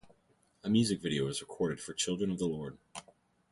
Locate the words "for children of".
1.79-2.39